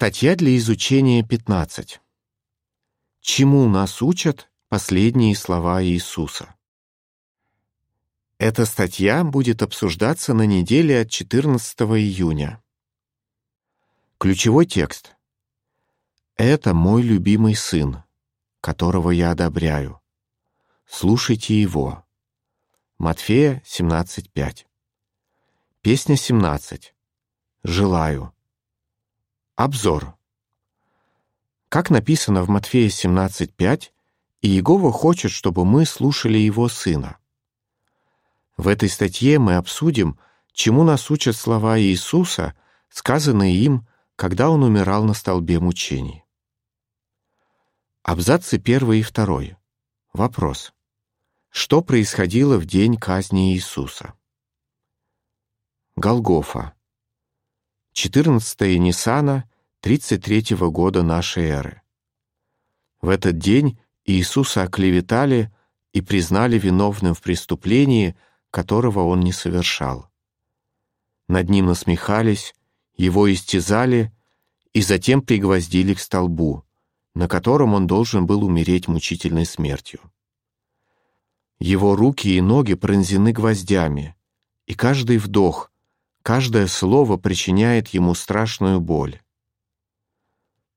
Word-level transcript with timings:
Статья 0.00 0.36
для 0.36 0.56
изучения 0.56 1.24
15. 1.24 2.00
Чему 3.20 3.68
нас 3.68 4.00
учат 4.00 4.48
последние 4.68 5.34
слова 5.34 5.82
Иисуса? 5.82 6.54
Эта 8.38 8.64
статья 8.64 9.24
будет 9.24 9.60
обсуждаться 9.60 10.34
на 10.34 10.46
неделе 10.46 11.00
от 11.00 11.10
14 11.10 11.80
июня. 11.80 12.62
Ключевой 14.18 14.66
текст. 14.66 15.16
«Это 16.36 16.74
мой 16.74 17.02
любимый 17.02 17.56
сын, 17.56 18.04
которого 18.60 19.10
я 19.10 19.32
одобряю. 19.32 20.00
Слушайте 20.86 21.60
его». 21.60 22.06
Матфея 22.98 23.64
17.5. 23.66 24.64
Песня 25.82 26.14
17. 26.14 26.94
«Желаю». 27.64 28.32
Обзор. 29.58 30.16
Как 31.68 31.90
написано 31.90 32.44
в 32.44 32.48
Матфея 32.48 32.88
17.5, 32.88 33.90
Иегова 34.40 34.92
хочет, 34.92 35.32
чтобы 35.32 35.64
мы 35.64 35.84
слушали 35.84 36.38
его 36.38 36.68
сына. 36.68 37.18
В 38.56 38.68
этой 38.68 38.88
статье 38.88 39.40
мы 39.40 39.56
обсудим, 39.56 40.16
чему 40.52 40.84
нас 40.84 41.10
учат 41.10 41.34
слова 41.34 41.76
Иисуса, 41.76 42.54
сказанные 42.88 43.56
им, 43.56 43.88
когда 44.14 44.48
он 44.48 44.62
умирал 44.62 45.02
на 45.02 45.12
столбе 45.12 45.58
мучений. 45.58 46.22
Абзацы 48.04 48.62
1 48.64 48.92
и 48.92 49.02
2. 49.02 49.58
Вопрос. 50.12 50.72
Что 51.48 51.82
происходило 51.82 52.58
в 52.58 52.64
день 52.64 52.96
казни 52.96 53.54
Иисуса? 53.54 54.14
Голгофа. 55.96 56.77
14 58.00 58.78
Ниссана 58.78 59.50
33 59.80 60.56
года 60.70 61.02
нашей 61.02 61.46
эры. 61.46 61.82
В 63.02 63.08
этот 63.08 63.38
день 63.38 63.80
Иисуса 64.04 64.62
оклеветали 64.62 65.52
и 65.92 66.00
признали 66.00 66.60
виновным 66.60 67.14
в 67.14 67.20
преступлении, 67.20 68.14
которого 68.52 69.00
он 69.00 69.18
не 69.18 69.32
совершал. 69.32 70.08
Над 71.26 71.50
ним 71.50 71.66
насмехались, 71.66 72.54
его 72.96 73.32
истязали 73.32 74.12
и 74.72 74.80
затем 74.80 75.20
пригвоздили 75.20 75.94
к 75.94 75.98
столбу, 75.98 76.64
на 77.16 77.26
котором 77.26 77.74
он 77.74 77.88
должен 77.88 78.26
был 78.26 78.44
умереть 78.44 78.86
мучительной 78.86 79.44
смертью. 79.44 79.98
Его 81.58 81.96
руки 81.96 82.28
и 82.28 82.40
ноги 82.40 82.74
пронзены 82.74 83.32
гвоздями, 83.32 84.14
и 84.66 84.74
каждый 84.74 85.18
вдох— 85.18 85.72
Каждое 86.28 86.66
слово 86.66 87.16
причиняет 87.16 87.88
ему 87.94 88.14
страшную 88.14 88.82
боль. 88.82 89.18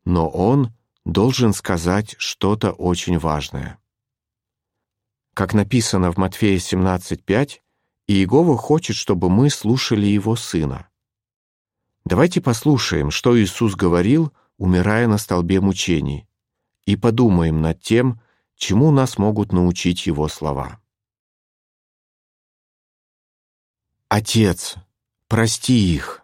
Но 0.05 0.29
он 0.29 0.73
должен 1.03 1.51
сказать 1.51 2.15
что-то 2.19 2.71
очень 2.71 3.19
важное. 3.19 3.77
Как 5.33 5.53
написано 5.53 6.13
в 6.13 6.17
Матфея 6.17 6.57
17.5, 6.57 7.59
Иегова 8.07 8.55
хочет, 8.55 8.95
чтобы 8.95 9.29
мы 9.29 9.49
слушали 9.49 10.05
его 10.05 10.37
сына. 10.37 10.87
Давайте 12.05 12.39
послушаем, 12.39 13.11
что 13.11 13.37
Иисус 13.37 13.75
говорил, 13.75 14.31
умирая 14.55 15.05
на 15.07 15.17
столбе 15.17 15.59
мучений, 15.59 16.29
и 16.85 16.95
подумаем 16.95 17.61
над 17.61 17.81
тем, 17.81 18.21
чему 18.55 18.89
нас 18.91 19.17
могут 19.17 19.51
научить 19.51 20.07
его 20.07 20.29
слова. 20.29 20.79
«Отец, 24.07 24.77
Прости 25.31 25.95
их. 25.95 26.21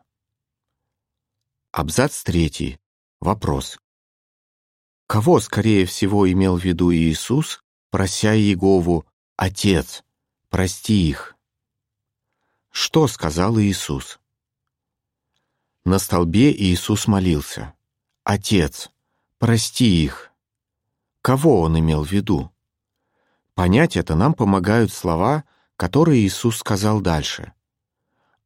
Абзац 1.72 2.24
третий. 2.24 2.78
Вопрос. 3.22 3.80
Кого, 5.08 5.40
скорее 5.40 5.86
всего, 5.86 6.30
имел 6.30 6.58
в 6.58 6.64
виду 6.66 6.94
Иисус, 6.94 7.64
прося 7.90 8.36
Иегову 8.36 9.06
«Отец, 9.38 10.04
прости 10.50 11.08
их»? 11.08 11.38
Что 12.70 13.08
сказал 13.08 13.58
Иисус? 13.58 14.20
На 15.86 16.00
столбе 16.00 16.52
Иисус 16.52 17.08
молился 17.08 17.76
«Отец, 18.26 18.92
прости 19.38 20.04
их». 20.04 20.34
Кого 21.22 21.62
он 21.62 21.80
имел 21.80 22.04
в 22.04 22.12
виду? 22.12 22.52
Понять 23.54 23.96
это 23.96 24.16
нам 24.16 24.34
помогают 24.34 24.92
слова, 24.92 25.46
которые 25.78 26.28
Иисус 26.28 26.58
сказал 26.58 27.00
дальше. 27.00 27.54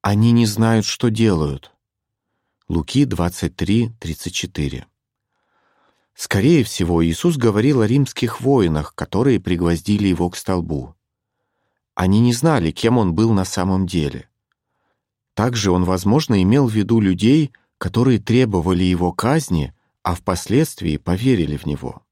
Они 0.02 0.32
не 0.32 0.48
знают, 0.48 0.86
что 0.86 1.10
делают. 1.10 1.72
Луки 2.68 3.06
23:34. 3.06 4.86
Скорее 6.16 6.64
всего, 6.64 7.06
Иисус 7.06 7.38
говорил 7.38 7.82
о 7.82 7.88
римских 7.88 8.42
воинах, 8.42 8.96
которые 8.96 9.40
пригвоздили 9.40 10.08
его 10.08 10.32
к 10.32 10.38
столбу. 10.38 10.96
Они 11.94 12.20
не 12.20 12.34
знали, 12.34 12.72
кем 12.72 12.98
он 12.98 13.14
был 13.14 13.32
на 13.32 13.46
самом 13.46 13.86
деле. 13.86 14.28
Также 15.36 15.70
он, 15.70 15.84
возможно, 15.84 16.42
имел 16.42 16.68
в 16.68 16.74
виду 16.74 17.00
людей, 17.00 17.52
которые 17.78 18.18
требовали 18.18 18.84
его 18.84 19.12
казни, 19.14 19.72
а 20.02 20.16
впоследствии 20.16 20.98
поверили 20.98 21.58
в 21.58 21.68
него. 21.68 22.04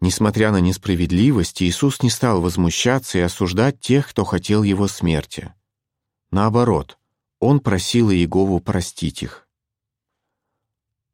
Несмотря 0.00 0.50
на 0.50 0.60
несправедливость, 0.60 1.62
Иисус 1.62 2.02
не 2.02 2.08
стал 2.08 2.40
возмущаться 2.40 3.18
и 3.18 3.22
осуждать 3.22 3.80
тех, 3.80 4.08
кто 4.08 4.24
хотел 4.24 4.62
его 4.62 4.88
смерти. 4.88 5.52
Наоборот, 6.30 6.98
он 7.38 7.60
просил 7.60 8.10
Иегову 8.10 8.60
простить 8.60 9.22
их. 9.22 9.48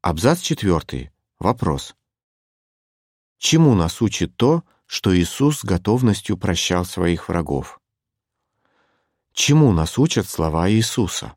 Абзац 0.02 0.40
четвертый. 0.40 1.12
Вопрос. 1.38 1.94
Чему 3.38 3.74
нас 3.74 4.02
учит 4.02 4.36
то, 4.36 4.64
что 4.86 5.16
Иисус 5.16 5.60
с 5.60 5.64
готовностью 5.64 6.36
прощал 6.36 6.84
своих 6.84 7.28
врагов? 7.28 7.80
Чему 9.32 9.72
нас 9.72 9.98
учат 9.98 10.28
слова 10.28 10.68
Иисуса? 10.70 11.34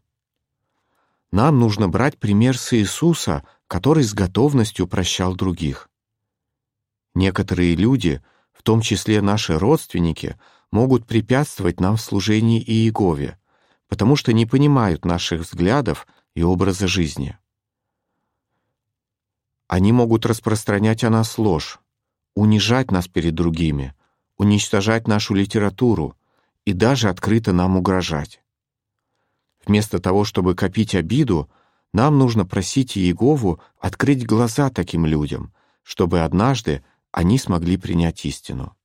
Нам 1.32 1.60
нужно 1.60 1.88
брать 1.88 2.18
пример 2.18 2.58
с 2.58 2.74
Иисуса, 2.74 3.46
который 3.68 4.04
с 4.04 4.14
готовностью 4.14 4.88
прощал 4.88 5.36
других. 5.36 5.90
Некоторые 7.14 7.76
люди, 7.76 8.24
в 8.54 8.64
том 8.64 8.82
числе 8.82 9.22
наши 9.22 9.58
родственники, 9.58 10.40
могут 10.72 11.06
препятствовать 11.06 11.80
нам 11.80 11.98
в 11.98 12.02
служении 12.02 12.62
Иегове, 12.62 13.40
потому 13.88 14.16
что 14.16 14.34
не 14.34 14.46
понимают 14.46 15.06
наших 15.06 15.42
взглядов 15.42 16.08
и 16.36 16.44
образа 16.44 16.88
жизни. 16.88 17.38
Они 19.68 19.92
могут 19.92 20.26
распространять 20.26 21.04
о 21.04 21.10
нас 21.10 21.38
ложь, 21.38 21.80
унижать 22.36 22.92
нас 22.92 23.08
перед 23.08 23.36
другими, 23.36 23.94
уничтожать 24.38 25.08
нашу 25.08 25.34
литературу 25.34 26.16
и 26.66 26.74
даже 26.74 27.10
открыто 27.10 27.54
нам 27.54 27.78
угрожать. 27.78 28.42
Вместо 29.66 30.00
того, 30.00 30.24
чтобы 30.24 30.56
копить 30.56 30.96
обиду, 30.96 31.50
нам 31.94 32.18
нужно 32.18 32.46
просить 32.46 32.98
Иегову 32.98 33.60
открыть 33.80 34.26
глаза 34.26 34.70
таким 34.70 35.06
людям, 35.06 35.54
чтобы 35.84 36.22
однажды 36.22 36.84
они 37.12 37.38
смогли 37.38 37.78
принять 37.78 38.26
истину. 38.26 38.76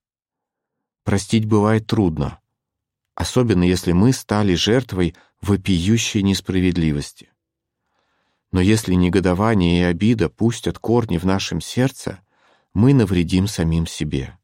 Простить 1.05 1.47
бывает 1.47 1.87
трудно, 1.87 2.39
особенно 3.15 3.65
если 3.65 3.93
мы 3.93 4.13
стали 4.13 4.55
жертвой 4.55 5.15
вопиющей 5.41 6.23
несправедливости. 6.23 7.31
Но 8.53 8.61
если 8.61 8.95
негодование 8.95 9.81
и 9.81 9.85
обида 9.85 10.29
пустят 10.29 10.79
корни 10.79 11.19
в 11.19 11.25
нашем 11.25 11.61
сердце, 11.61 12.21
мы 12.75 12.95
навредим 12.95 13.47
самим 13.47 13.87
себе. 13.87 14.39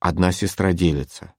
Одна 0.00 0.32
сестра 0.32 0.72
делится. 0.72 1.34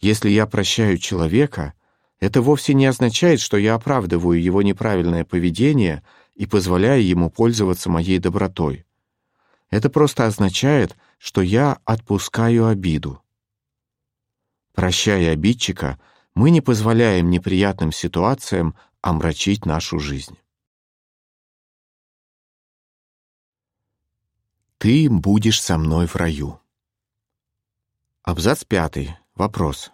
Если 0.00 0.30
я 0.30 0.46
прощаю 0.46 0.98
человека, 0.98 1.74
это 2.20 2.42
вовсе 2.42 2.74
не 2.74 2.86
означает, 2.86 3.40
что 3.40 3.56
я 3.56 3.74
оправдываю 3.74 4.42
его 4.42 4.62
неправильное 4.62 5.24
поведение 5.24 6.02
и 6.34 6.46
позволяю 6.46 7.04
ему 7.04 7.30
пользоваться 7.30 7.90
моей 7.90 8.18
добротой. 8.18 8.86
Это 9.70 9.90
просто 9.90 10.26
означает, 10.26 10.96
что 11.18 11.40
я 11.42 11.78
отпускаю 11.84 12.66
обиду. 12.66 13.23
Прощая 14.74 15.32
обидчика, 15.32 16.00
мы 16.34 16.50
не 16.50 16.60
позволяем 16.60 17.30
неприятным 17.30 17.92
ситуациям 17.92 18.76
омрачить 19.00 19.64
нашу 19.66 20.00
жизнь. 20.00 20.36
Ты 24.78 25.08
будешь 25.08 25.62
со 25.62 25.78
мной 25.78 26.06
в 26.06 26.16
раю. 26.16 26.60
Абзац 28.22 28.64
пятый. 28.64 29.16
Вопрос. 29.36 29.92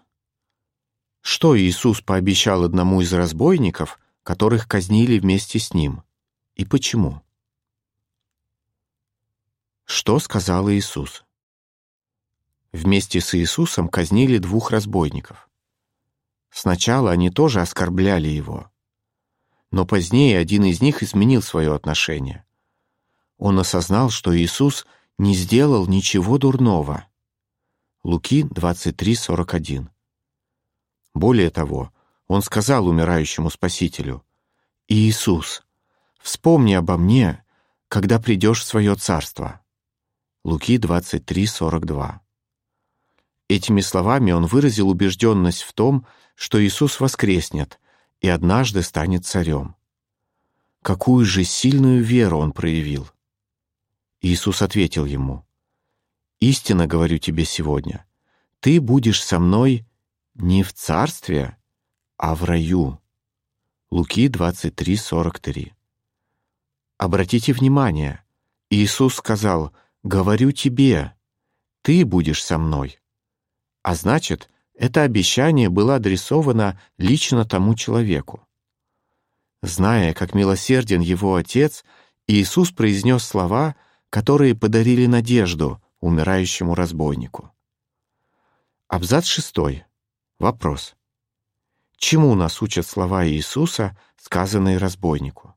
Что 1.21 1.59
Иисус 1.59 2.01
пообещал 2.01 2.65
одному 2.65 3.03
из 3.03 3.13
разбойников, 3.13 4.01
которых 4.23 4.67
казнили 4.67 5.19
вместе 5.19 5.59
с 5.59 5.75
ним, 5.75 6.03
и 6.55 6.65
почему? 6.65 7.23
Что 9.85 10.19
сказал 10.19 10.71
Иисус? 10.71 11.25
Вместе 12.73 13.21
с 13.21 13.35
Иисусом 13.35 13.89
казнили 13.89 14.39
двух 14.39 14.71
разбойников. 14.71 15.49
Сначала 16.51 17.11
они 17.11 17.31
тоже 17.31 17.61
оскорбляли 17.61 18.29
его. 18.29 18.71
но 19.73 19.87
позднее 19.87 20.39
один 20.39 20.65
из 20.65 20.81
них 20.81 21.03
изменил 21.03 21.43
свое 21.43 21.75
отношение. 21.75 22.45
Он 23.39 23.59
осознал, 23.59 24.11
что 24.11 24.37
Иисус 24.37 24.85
не 25.19 25.35
сделал 25.35 25.87
ничего 25.87 26.39
дурного. 26.39 27.07
Луки 28.03 28.43
23:41. 28.43 29.89
Более 31.15 31.51
того, 31.51 31.93
он 32.27 32.43
сказал 32.43 32.87
умирающему 32.89 33.51
Спасителю: 33.51 34.25
"Иисус, 34.89 35.63
вспомни 36.21 36.75
обо 36.75 36.97
мне, 36.97 37.45
когда 37.89 38.19
придешь 38.19 38.63
в 38.63 38.67
свое 38.67 38.97
царство". 38.97 39.61
Луки 40.45 40.79
23:42. 40.79 42.21
Этими 43.51 43.81
словами 43.81 44.31
он 44.31 44.47
выразил 44.47 44.89
убежденность 44.89 45.63
в 45.63 45.73
том, 45.73 46.07
что 46.37 46.65
Иисус 46.65 47.01
воскреснет 47.01 47.81
и 48.21 48.29
однажды 48.29 48.81
станет 48.81 49.27
царем. 49.27 49.75
Какую 50.83 51.27
же 51.27 51.43
сильную 51.43 52.01
веру 52.01 52.39
он 52.39 52.53
проявил! 52.53 53.11
Иисус 54.21 54.63
ответил 54.63 55.05
ему, 55.05 55.45
«Истинно 56.39 56.87
говорю 56.87 57.19
тебе 57.19 57.45
сегодня, 57.45 58.07
ты 58.61 58.81
будешь 58.81 59.21
со 59.21 59.41
мной 59.41 59.85
не 60.35 60.63
в 60.63 60.73
царстве, 60.73 61.57
а 62.19 62.37
в 62.37 62.45
раю». 62.45 63.01
Луки 63.91 64.29
23:43. 64.29 65.73
Обратите 66.99 67.53
внимание, 67.53 68.23
Иисус 68.71 69.17
сказал, 69.17 69.75
«Говорю 70.05 70.53
тебе, 70.53 71.17
ты 71.83 72.05
будешь 72.05 72.45
со 72.45 72.57
мной». 72.57 73.00
А 73.83 73.95
значит, 73.95 74.51
это 74.75 75.03
обещание 75.03 75.69
было 75.69 75.97
адресовано 75.97 76.81
лично 76.99 77.45
тому 77.45 77.75
человеку. 77.75 78.47
Зная, 79.63 80.15
как 80.15 80.35
милосерден 80.35 81.01
его 81.01 81.35
отец, 81.35 81.85
Иисус 82.27 82.71
произнес 82.71 83.25
слова, 83.25 83.77
которые 84.09 84.55
подарили 84.55 85.07
надежду 85.07 85.83
умирающему 86.01 86.75
разбойнику. 86.75 87.53
Абзац 88.89 89.27
шестой. 89.27 89.85
Вопрос. 90.39 90.97
Чему 91.97 92.35
нас 92.35 92.63
учат 92.63 92.87
слова 92.87 93.27
Иисуса, 93.27 93.97
сказанные 94.17 94.79
разбойнику? 94.79 95.55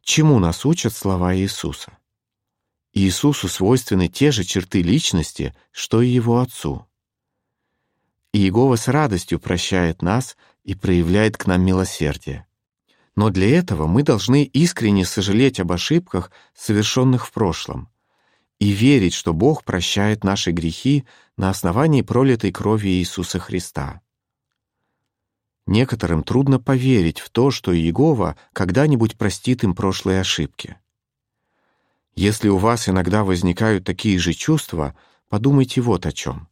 Чему 0.00 0.38
нас 0.38 0.64
учат 0.64 0.94
слова 0.94 1.34
Иисуса? 1.34 1.98
Иисусу 2.96 3.48
свойственны 3.48 4.06
те 4.06 4.30
же 4.30 4.44
черты 4.44 4.80
личности, 4.80 5.52
что 5.72 6.00
и 6.00 6.08
его 6.08 6.38
Отцу. 6.38 6.86
Иегова 8.32 8.76
с 8.76 8.86
радостью 8.86 9.40
прощает 9.40 10.00
нас 10.00 10.36
и 10.62 10.76
проявляет 10.76 11.36
к 11.36 11.46
нам 11.46 11.62
милосердие. 11.62 12.46
Но 13.16 13.30
для 13.30 13.58
этого 13.58 13.88
мы 13.88 14.04
должны 14.04 14.44
искренне 14.44 15.04
сожалеть 15.04 15.58
об 15.58 15.72
ошибках, 15.72 16.30
совершенных 16.54 17.26
в 17.26 17.32
прошлом, 17.32 17.88
и 18.60 18.70
верить, 18.70 19.14
что 19.14 19.32
Бог 19.32 19.64
прощает 19.64 20.22
наши 20.22 20.52
грехи 20.52 21.04
на 21.36 21.50
основании 21.50 22.02
пролитой 22.02 22.52
крови 22.52 22.90
Иисуса 22.90 23.40
Христа. 23.40 24.02
Некоторым 25.66 26.22
трудно 26.22 26.60
поверить 26.60 27.18
в 27.18 27.30
то, 27.30 27.50
что 27.50 27.74
Иегова 27.74 28.36
когда-нибудь 28.52 29.16
простит 29.16 29.64
им 29.64 29.74
прошлые 29.74 30.20
ошибки. 30.20 30.76
Если 32.16 32.48
у 32.48 32.58
вас 32.58 32.88
иногда 32.88 33.24
возникают 33.24 33.84
такие 33.84 34.18
же 34.18 34.32
чувства, 34.32 34.96
подумайте 35.28 35.80
вот 35.80 36.06
о 36.06 36.12
чем. 36.12 36.48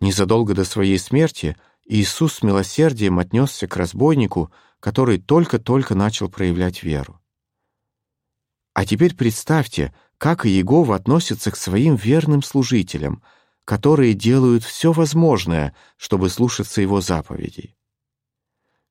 Незадолго 0.00 0.54
до 0.54 0.64
своей 0.64 0.98
смерти 0.98 1.56
Иисус 1.84 2.34
с 2.34 2.42
милосердием 2.42 3.18
отнесся 3.18 3.66
к 3.66 3.76
разбойнику, 3.76 4.50
который 4.80 5.18
только-только 5.18 5.94
начал 5.94 6.28
проявлять 6.28 6.82
веру. 6.82 7.20
А 8.72 8.86
теперь 8.86 9.14
представьте, 9.14 9.94
как 10.18 10.46
Иегова 10.46 10.96
относится 10.96 11.50
к 11.50 11.56
своим 11.56 11.96
верным 11.96 12.42
служителям, 12.42 13.22
которые 13.64 14.14
делают 14.14 14.64
все 14.64 14.92
возможное, 14.92 15.74
чтобы 15.96 16.28
слушаться 16.28 16.80
его 16.80 17.00
заповедей. 17.00 17.76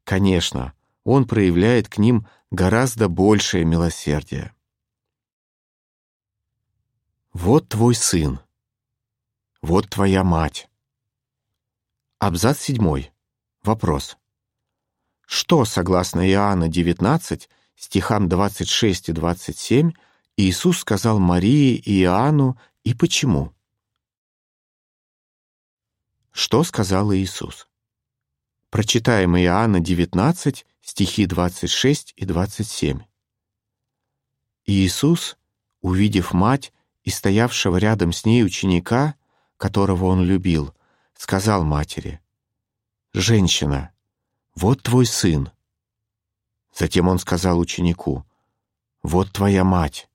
Конечно, 0.04 0.74
он 1.04 1.28
проявляет 1.28 1.90
к 1.90 1.98
ним 1.98 2.28
гораздо 2.50 3.08
большее 3.10 3.66
милосердие. 3.66 4.54
Вот 7.34 7.68
твой 7.68 7.96
сын. 7.96 8.40
Вот 9.64 9.90
твоя 9.90 10.24
мать. 10.24 10.70
Абзац 12.20 12.60
седьмой. 12.60 13.12
Вопрос. 13.64 14.18
Что, 15.26 15.66
согласно 15.66 16.30
Иоанна 16.30 16.68
19, 16.68 17.50
стихам 17.76 18.30
26 18.30 19.10
и 19.10 19.12
27, 19.14 19.94
Иисус 20.38 20.78
сказал 20.78 21.18
Марии 21.18 21.76
и 21.76 22.04
Иоанну 22.04 22.60
и 22.84 22.94
почему? 22.94 23.52
Что 26.30 26.64
сказал 26.64 27.12
Иисус? 27.16 27.68
Прочитаем 28.70 29.36
Иоанна 29.36 29.80
19, 29.80 30.68
стихи 30.84 31.26
26 31.26 32.14
и 32.16 32.26
27. 32.26 33.00
Иисус, 34.68 35.36
увидев 35.82 36.34
мать, 36.34 36.72
и 37.04 37.10
стоявшего 37.10 37.78
рядом 37.78 38.14
с 38.14 38.26
ней 38.26 38.44
ученика, 38.44 39.16
которого 39.58 40.06
он 40.06 40.24
любил, 40.24 40.74
сказал 41.16 41.64
матери, 41.64 42.22
«Женщина, 43.14 43.92
вот 44.56 44.82
твой 44.82 45.06
сын». 45.06 45.52
Затем 46.74 47.08
он 47.08 47.20
сказал 47.20 47.60
ученику, 47.60 48.26
«Вот 49.04 49.32
твоя 49.32 49.64
мать». 49.64 50.10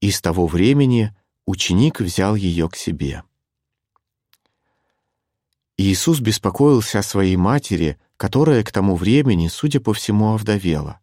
И 0.00 0.10
с 0.10 0.20
того 0.20 0.46
времени 0.46 1.14
ученик 1.44 2.00
взял 2.00 2.34
ее 2.34 2.68
к 2.68 2.76
себе. 2.76 3.24
Иисус 5.76 6.20
беспокоился 6.20 6.98
о 6.98 7.04
своей 7.04 7.36
матери, 7.36 7.98
которая 8.16 8.64
к 8.64 8.72
тому 8.72 8.96
времени, 8.96 9.48
судя 9.48 9.80
по 9.80 9.94
всему, 9.94 10.34
овдовела. 10.34 11.00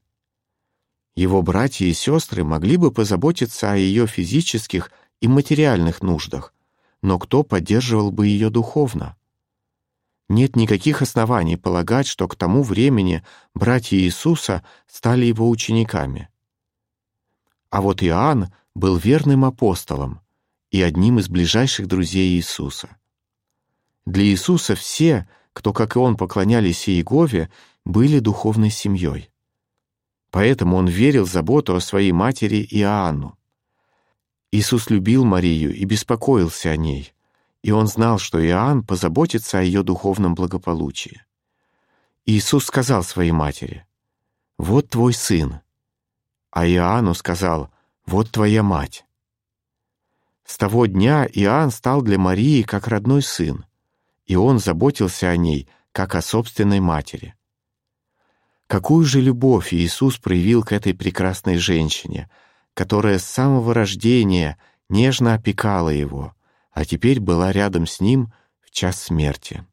Его 1.16 1.42
братья 1.42 1.86
и 1.86 1.94
сестры 1.94 2.44
могли 2.44 2.76
бы 2.76 2.92
позаботиться 2.92 3.72
о 3.72 3.76
ее 3.78 4.06
физических 4.06 4.92
и 5.22 5.28
материальных 5.28 6.02
нуждах, 6.02 6.54
но 7.02 7.18
кто 7.20 7.44
поддерживал 7.44 8.12
бы 8.12 8.28
ее 8.28 8.50
духовно? 8.50 9.16
Нет 10.28 10.56
никаких 10.56 11.02
оснований 11.02 11.56
полагать, 11.56 12.08
что 12.08 12.28
к 12.28 12.36
тому 12.36 12.64
времени 12.64 13.24
братья 13.54 13.96
Иисуса 13.96 14.64
стали 14.88 15.26
его 15.26 15.50
учениками. 15.50 16.30
А 17.70 17.82
вот 17.82 18.04
Иоанн 18.04 18.52
был 18.74 18.98
верным 18.98 19.46
апостолом 19.46 20.22
и 20.72 20.82
одним 20.82 21.20
из 21.20 21.30
ближайших 21.30 21.88
друзей 21.88 22.36
Иисуса. 22.36 22.98
Для 24.06 24.24
Иисуса 24.24 24.76
все, 24.76 25.30
кто, 25.54 25.72
как 25.74 25.96
и 25.96 26.00
он, 26.00 26.18
поклонялись 26.18 26.90
Иегове, 26.90 27.50
были 27.86 28.20
духовной 28.20 28.72
семьей. 28.72 29.30
Поэтому 30.36 30.76
он 30.76 30.88
верил 30.88 31.24
в 31.24 31.32
заботу 31.32 31.74
о 31.78 31.80
своей 31.80 32.12
матери 32.12 32.68
Иоанну. 32.70 33.38
Иисус 34.52 34.90
любил 34.90 35.24
Марию 35.24 35.74
и 35.74 35.86
беспокоился 35.86 36.72
о 36.72 36.76
ней, 36.76 37.14
и 37.64 37.72
он 37.72 37.88
знал, 37.88 38.20
что 38.20 38.46
Иоанн 38.46 38.84
позаботится 38.84 39.60
о 39.60 39.62
ее 39.62 39.82
духовном 39.82 40.36
благополучии. 40.36 41.24
Иисус 42.26 42.66
сказал 42.66 43.04
своей 43.04 43.32
матери, 43.32 43.86
«Вот 44.58 44.90
твой 44.90 45.14
сын», 45.14 45.62
а 46.52 46.68
Иоанну 46.68 47.14
сказал, 47.14 47.72
«Вот 48.06 48.30
твоя 48.30 48.62
мать». 48.62 49.06
С 50.44 50.58
того 50.58 50.86
дня 50.86 51.26
Иоанн 51.26 51.72
стал 51.72 52.02
для 52.02 52.20
Марии 52.20 52.64
как 52.64 52.90
родной 52.90 53.22
сын, 53.22 53.64
и 54.26 54.36
он 54.36 54.60
заботился 54.60 55.30
о 55.30 55.38
ней, 55.38 55.70
как 55.94 56.14
о 56.14 56.22
собственной 56.22 56.82
матери. 56.82 57.36
Какую 58.76 59.06
же 59.06 59.22
любовь 59.22 59.74
Иисус 59.74 60.18
проявил 60.18 60.62
к 60.62 60.74
этой 60.74 60.94
прекрасной 60.94 61.56
женщине, 61.56 62.30
которая 62.74 63.20
с 63.20 63.24
самого 63.24 63.74
рождения 63.74 64.58
нежно 64.90 65.34
опекала 65.34 65.88
его, 65.88 66.36
а 66.72 66.84
теперь 66.84 67.22
была 67.22 67.54
рядом 67.54 67.88
с 67.88 68.02
ним 68.02 68.34
в 68.60 68.72
час 68.72 69.02
смерти. 69.02 69.66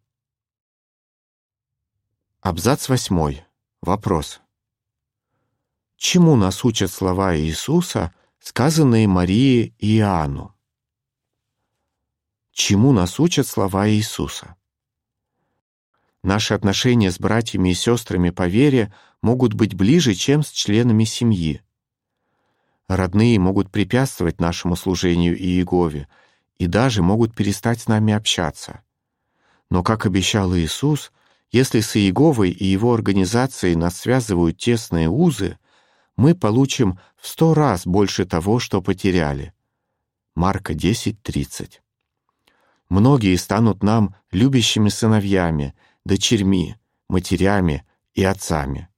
Абзац 2.42 2.88
восьмой. 2.88 3.44
Вопрос. 3.80 4.40
Чему 5.96 6.36
нас 6.36 6.64
учат 6.64 6.92
слова 6.92 7.36
Иисуса, 7.36 8.14
сказанные 8.38 9.08
Марии 9.08 9.74
и 9.80 9.98
Иоанну? 9.98 10.54
Чему 12.52 12.92
нас 12.92 13.18
учат 13.18 13.48
слова 13.48 13.90
Иисуса? 13.90 14.54
Наши 16.22 16.54
отношения 16.54 17.10
с 17.10 17.18
братьями 17.18 17.70
и 17.70 17.74
сестрами 17.74 18.30
по 18.30 18.46
вере 18.46 18.92
могут 19.22 19.54
быть 19.54 19.74
ближе, 19.74 20.14
чем 20.14 20.42
с 20.42 20.50
членами 20.50 21.04
семьи. 21.04 21.62
Родные 22.88 23.38
могут 23.38 23.70
препятствовать 23.70 24.40
нашему 24.40 24.76
служению 24.76 25.36
Иегове 25.36 26.08
и 26.58 26.66
даже 26.66 27.02
могут 27.02 27.34
перестать 27.34 27.80
с 27.80 27.88
нами 27.88 28.12
общаться. 28.12 28.82
Но, 29.70 29.82
как 29.82 30.06
обещал 30.06 30.54
Иисус, 30.54 31.12
Если 31.50 31.80
с 31.80 31.96
Иеговой 31.96 32.50
и 32.50 32.64
его 32.64 32.94
организацией 32.94 33.76
нас 33.76 33.98
связывают 33.98 34.56
тесные 34.56 35.10
узы, 35.10 35.58
мы 36.16 36.34
получим 36.34 36.98
в 37.16 37.28
сто 37.28 37.52
раз 37.52 37.86
больше 37.86 38.24
того, 38.24 38.58
что 38.58 38.80
потеряли. 38.80 39.52
Марка 40.34 40.72
10.30 40.72 41.80
Многие 42.88 43.36
станут 43.36 43.82
нам 43.82 44.14
любящими 44.30 44.88
сыновьями, 44.88 45.74
дочерьми, 46.04 46.76
матерями 47.08 47.86
и 48.14 48.24
отцами. 48.24 48.88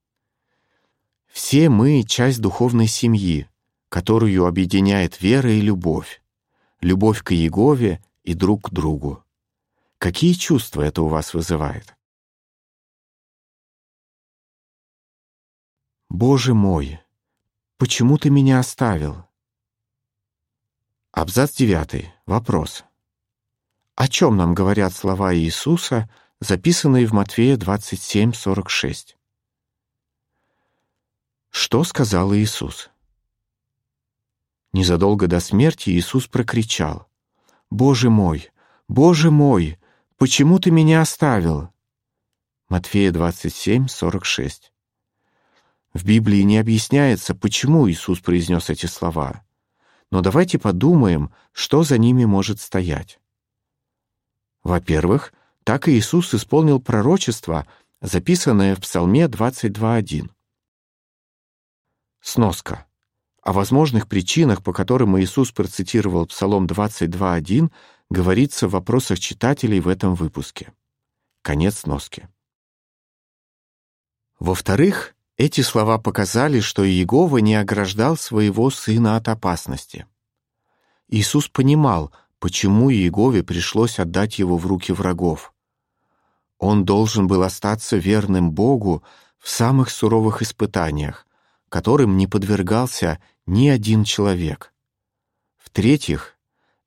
Все 1.26 1.68
мы— 1.68 2.02
часть 2.06 2.40
духовной 2.40 2.87
семьи, 2.87 3.49
которую 3.88 4.46
объединяет 4.46 5.20
вера 5.20 5.52
и 5.52 5.61
любовь, 5.61 6.23
любовь 6.80 7.23
к 7.23 7.32
Иегове 7.32 8.02
и 8.23 8.34
друг 8.34 8.68
к 8.68 8.70
другу. 8.70 9.25
Какие 9.99 10.34
чувства 10.34 10.82
это 10.82 11.02
у 11.02 11.08
вас 11.08 11.34
вызывает? 11.34 11.96
Боже 16.08 16.54
мой, 16.54 17.00
почему 17.76 18.18
ты 18.18 18.30
меня 18.30 18.61
оставил? 18.61 19.25
Абзац 21.11 21.54
девятый. 21.54 22.12
Вопрос. 22.26 22.84
О 23.94 24.08
чем 24.08 24.37
нам 24.37 24.54
говорят 24.54 24.92
слова 24.92 25.34
Иисуса, 25.34 26.11
записанные 26.41 27.07
в 27.07 27.12
Матфея 27.12 27.57
27:46? 27.57 29.17
Что 31.50 31.85
сказал 31.85 32.35
Иисус? 32.35 32.91
Незадолго 34.73 35.29
до 35.29 35.41
смерти 35.41 35.91
Иисус 35.91 36.26
прокричал: 36.26 37.09
"Боже 37.71 38.11
мой, 38.11 38.50
Боже 38.88 39.31
мой, 39.31 39.79
почему 40.17 40.59
ты 40.59 40.71
меня 40.71 41.00
оставил?" 41.00 41.71
Матфея 42.69 43.12
27:46. 43.12 44.73
В 45.93 46.05
Библии 46.05 46.43
не 46.43 46.59
объясняется, 46.59 47.37
почему 47.37 47.88
Иисус 47.88 48.19
произнес 48.19 48.69
эти 48.69 48.87
слова. 48.87 49.45
Но 50.11 50.23
давайте 50.23 50.59
подумаем, 50.59 51.33
что 51.53 51.85
за 51.85 51.99
ними 51.99 52.25
может 52.25 52.61
стоять. 52.61 53.21
Во-первых, 54.64 55.33
так 55.64 55.88
Иисус 55.88 56.35
исполнил 56.35 56.78
пророчество, 56.78 57.66
записанное 58.02 58.76
в 58.76 58.80
Псалме 58.80 59.25
22.1. 59.25 60.28
Сноска. 62.21 62.87
О 63.42 63.52
возможных 63.52 64.09
причинах, 64.09 64.62
по 64.62 64.73
которым 64.73 65.18
Иисус 65.18 65.52
процитировал 65.52 66.26
Псалом 66.26 66.66
22.1, 66.66 67.71
говорится 68.11 68.68
в 68.68 68.73
вопросах 68.73 69.18
читателей 69.18 69.80
в 69.80 69.88
этом 69.88 70.14
выпуске. 70.14 70.73
Конец 71.42 71.80
сноски. 71.80 72.28
Во-вторых, 74.38 75.14
эти 75.37 75.62
слова 75.62 75.99
показали, 75.99 76.61
что 76.61 76.87
Иегова 76.87 77.38
не 77.38 77.54
ограждал 77.54 78.16
своего 78.16 78.68
сына 78.71 79.16
от 79.16 79.28
опасности. 79.28 80.06
Иисус 81.09 81.49
понимал, 81.49 82.12
почему 82.38 82.90
Иегове 82.90 83.42
пришлось 83.42 83.99
отдать 83.99 84.38
его 84.38 84.59
в 84.59 84.66
руки 84.66 84.92
врагов. 84.92 85.53
Он 86.58 86.84
должен 86.84 87.26
был 87.26 87.42
остаться 87.42 87.96
верным 87.96 88.52
Богу 88.52 89.02
в 89.38 89.49
самых 89.49 89.90
суровых 89.90 90.42
испытаниях, 90.42 91.26
которым 91.68 92.16
не 92.16 92.26
подвергался 92.26 93.20
ни 93.46 93.68
один 93.68 94.04
человек. 94.04 94.73
В-третьих, 95.56 96.37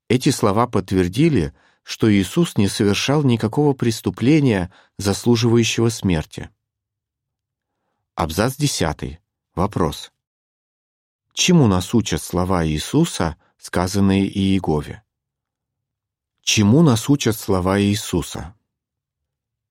эти 0.08 0.30
слова 0.30 0.66
подтвердили, 0.66 1.54
что 1.82 2.12
Иисус 2.12 2.56
не 2.56 2.68
совершал 2.68 3.22
никакого 3.22 3.74
преступления, 3.74 4.72
заслуживающего 4.96 5.88
смерти. 5.90 6.50
Абзац 8.14 8.56
10. 8.56 9.20
Вопрос. 9.54 10.10
Чему 11.32 11.66
нас 11.66 11.94
учат 11.94 12.20
слова 12.20 12.66
Иисуса, 12.66 13.36
сказанные 13.58 14.26
Иегове? 14.26 15.02
Чему 16.42 16.82
нас 16.82 17.08
учат 17.08 17.36
слова 17.36 17.80
Иисуса? 17.80 18.54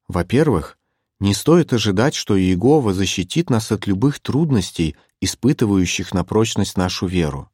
Во-первых, 0.07 0.77
не 1.19 1.33
стоит 1.33 1.73
ожидать, 1.73 2.15
что 2.15 2.37
Иегова 2.37 2.93
защитит 2.93 3.49
нас 3.49 3.71
от 3.71 3.87
любых 3.87 4.19
трудностей, 4.19 4.95
испытывающих 5.19 6.13
на 6.13 6.23
прочность 6.23 6.77
нашу 6.77 7.07
веру. 7.07 7.49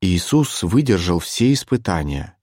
Иисус 0.00 0.62
выдержал 0.62 1.18
все 1.18 1.52
испытания, 1.52 2.36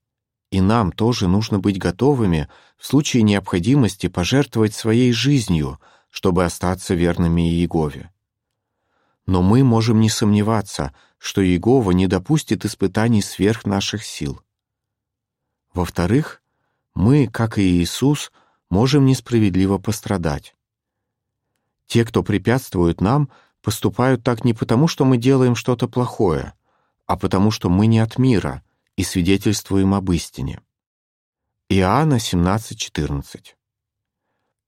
и 0.50 0.60
нам 0.60 0.92
тоже 0.92 1.28
нужно 1.28 1.58
быть 1.58 1.78
готовыми 1.78 2.48
в 2.78 2.86
случае 2.86 3.22
необходимости 3.22 4.08
пожертвовать 4.08 4.74
своей 4.74 5.12
жизнью, 5.12 5.80
чтобы 6.10 6.44
остаться 6.44 6.94
верными 6.94 7.42
Иегове. 7.42 8.10
Но 9.26 9.42
мы 9.42 9.64
можем 9.64 10.00
не 10.00 10.08
сомневаться, 10.08 10.94
что 11.18 11.44
Иегова 11.44 11.90
не 11.90 12.06
допустит 12.06 12.64
испытаний 12.64 13.22
сверх 13.22 13.64
наших 13.64 14.04
сил. 14.04 14.40
Во-вторых, 15.72 16.42
мы, 16.94 17.26
как 17.26 17.58
и 17.58 17.62
Иисус, 17.62 18.30
можем 18.70 19.04
несправедливо 19.06 19.78
пострадать. 19.78 20.54
Те, 21.86 22.04
кто 22.04 22.22
препятствует 22.22 23.00
нам, 23.00 23.30
поступают 23.62 24.22
так 24.22 24.44
не 24.44 24.54
потому, 24.54 24.88
что 24.88 25.04
мы 25.04 25.16
делаем 25.16 25.54
что-то 25.54 25.88
плохое, 25.88 26.54
а 27.06 27.16
потому 27.16 27.50
что 27.50 27.68
мы 27.68 27.86
не 27.86 27.98
от 27.98 28.18
мира 28.18 28.62
и 28.96 29.04
свидетельствуем 29.04 29.94
об 29.94 30.10
истине. 30.12 30.60
Иоанна 31.68 32.18
17:14. 32.18 33.56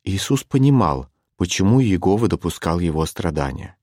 Иисус 0.04 0.44
понимал, 0.44 1.08
почему 1.36 1.80
Иегова 1.80 2.28
допускал 2.28 2.80
его 2.80 3.04
страдания. 3.06 3.76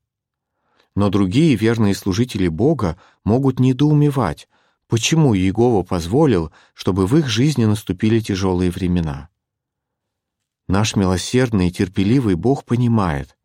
Но 0.95 1.09
другие 1.09 1.55
верные 1.55 1.95
служители 1.95 2.47
Бога 2.47 2.99
могут 3.23 3.59
недоумевать, 3.59 4.47
Почему 4.93 5.35
Иегова 5.35 5.81
позволил, 5.81 6.51
чтобы 6.75 7.07
в 7.07 7.17
их 7.17 7.27
жизни 7.27 7.65
наступили 7.65 8.19
тяжелые 8.19 8.69
времена? 8.69 9.29
Наш 10.67 10.95
милосердный 10.95 11.67
и 11.67 11.71
терпеливый 11.71 12.35
Бог 12.35 12.63
понимает, 12.63 13.37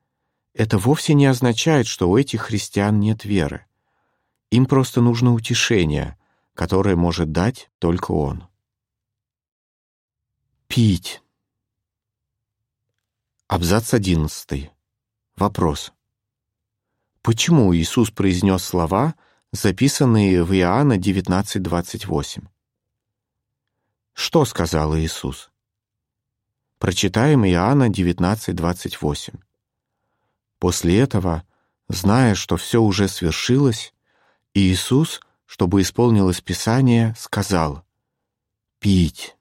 это 0.54 0.78
вовсе 0.78 1.14
не 1.14 1.26
означает, 1.26 1.86
что 1.86 2.08
у 2.08 2.16
этих 2.16 2.42
христиан 2.42 2.98
нет 3.00 3.24
веры. 3.24 3.66
Им 4.50 4.66
просто 4.66 5.00
нужно 5.00 5.34
утешение, 5.34 6.18
которое 6.54 6.96
может 6.96 7.32
дать 7.32 7.70
только 7.78 8.12
Он. 8.12 8.44
Пить. 10.68 11.22
Абзац 13.46 13.94
одиннадцатый. 13.94 14.70
Вопрос. 15.36 15.92
Почему 17.22 17.74
Иисус 17.74 18.10
произнес 18.10 18.64
слова, 18.64 19.14
записанные 19.52 20.44
в 20.44 20.52
Иоанна 20.54 20.98
19:28. 20.98 22.48
Что 24.12 24.44
сказал 24.44 24.96
Иисус? 24.96 25.50
Прочитаем 26.78 27.44
Иоанна 27.44 27.88
19:28. 27.88 29.40
После 30.60 31.00
этого, 31.00 31.42
зная, 31.88 32.36
что 32.36 32.56
все 32.56 32.80
уже 32.80 33.08
свершилось, 33.08 33.92
Иисус, 34.54 35.20
чтобы 35.44 35.82
исполнилось 35.82 36.40
Писание, 36.40 37.14
сказал: 37.18 37.82
"Пить". 38.78 39.36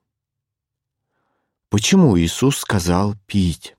Почему 1.70 2.18
Иисус 2.18 2.58
сказал 2.58 3.14
пить? 3.26 3.76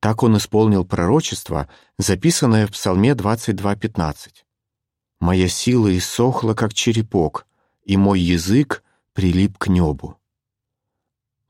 Так 0.00 0.22
он 0.22 0.36
исполнил 0.36 0.86
пророчество, 0.86 1.68
записанное 1.98 2.66
в 2.66 2.70
Псалме 2.70 3.14
22:15. 3.14 4.46
Моя 5.20 5.48
сила 5.48 5.94
иссохла, 5.96 6.54
как 6.54 6.72
черепок, 6.72 7.46
и 7.82 7.96
мой 7.96 8.20
язык 8.20 8.84
прилип 9.12 9.58
к 9.58 9.66
небу. 9.66 10.16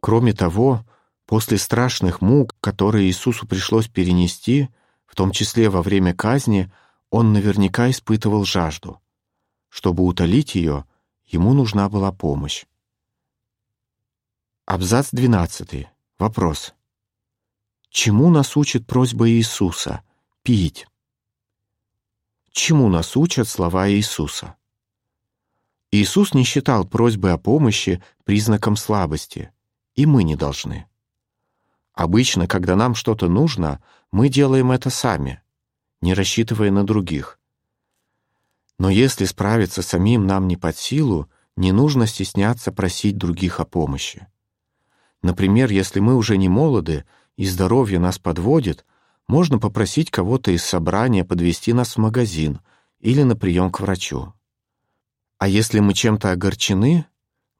Кроме 0.00 0.32
того, 0.32 0.84
после 1.28 1.58
страшных 1.58 2.22
мук, 2.22 2.56
которые 2.62 3.06
Иисусу 3.06 3.46
пришлось 3.46 3.86
перенести, 3.86 4.70
в 5.06 5.14
том 5.14 5.30
числе 5.30 5.68
во 5.68 5.82
время 5.82 6.14
казни, 6.14 6.72
он 7.10 7.34
наверняка 7.34 7.90
испытывал 7.90 8.46
жажду. 8.46 8.98
Чтобы 9.68 10.04
утолить 10.04 10.54
ее, 10.54 10.86
ему 11.26 11.52
нужна 11.52 11.90
была 11.90 12.12
помощь. 12.12 12.64
Абзац 14.64 15.10
12. 15.12 15.86
Вопрос. 16.18 16.74
Чему 17.90 18.30
нас 18.30 18.56
учит 18.56 18.86
просьба 18.86 19.28
Иисуса 19.28 20.02
пить? 20.42 20.86
чему 22.58 22.88
нас 22.88 23.16
учат 23.16 23.48
слова 23.48 23.88
Иисуса. 23.88 24.56
Иисус 25.92 26.34
не 26.34 26.42
считал 26.42 26.84
просьбы 26.84 27.30
о 27.30 27.38
помощи 27.38 28.02
признаком 28.24 28.76
слабости, 28.76 29.52
и 29.94 30.06
мы 30.06 30.24
не 30.24 30.34
должны. 30.34 30.88
Обычно, 31.98 32.46
когда 32.46 32.76
нам 32.76 32.94
что-то 32.94 33.28
нужно, 33.28 33.82
мы 34.12 34.28
делаем 34.28 34.70
это 34.70 34.88
сами, 34.88 35.42
не 36.00 36.14
рассчитывая 36.14 36.70
на 36.70 36.86
других. 36.86 37.40
Но 38.78 38.88
если 38.88 39.24
справиться 39.24 39.82
самим 39.82 40.24
нам 40.24 40.46
не 40.46 40.56
под 40.56 40.76
силу, 40.76 41.28
не 41.56 41.72
нужно 41.72 42.06
стесняться 42.06 42.70
просить 42.70 43.18
других 43.18 43.58
о 43.58 43.64
помощи. 43.64 44.28
Например, 45.22 45.72
если 45.72 45.98
мы 45.98 46.14
уже 46.14 46.36
не 46.36 46.48
молоды 46.48 47.04
и 47.36 47.44
здоровье 47.44 47.98
нас 47.98 48.20
подводит, 48.20 48.86
можно 49.26 49.58
попросить 49.58 50.12
кого-то 50.12 50.52
из 50.52 50.62
собрания 50.62 51.24
подвести 51.24 51.72
нас 51.72 51.96
в 51.96 51.98
магазин 51.98 52.60
или 53.00 53.24
на 53.24 53.34
прием 53.34 53.72
к 53.72 53.80
врачу. 53.80 54.34
А 55.38 55.48
если 55.48 55.80
мы 55.80 55.94
чем-то 55.94 56.30
огорчены, 56.30 57.06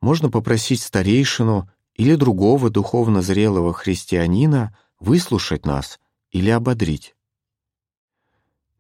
можно 0.01 0.31
попросить 0.31 0.81
старейшину 0.81 1.69
или 1.99 2.15
другого 2.15 2.71
духовно 2.71 3.23
зрелого 3.23 3.75
христианина 3.75 4.75
выслушать 5.01 5.67
нас 5.67 6.01
или 6.31 6.49
ободрить. 6.49 7.17